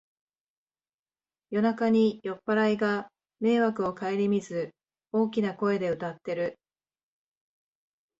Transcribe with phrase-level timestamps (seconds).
[1.51, 3.09] 夜中に酔っぱらいが
[3.39, 4.73] 迷惑をかえりみず
[5.11, 6.57] 大きな声で歌ってる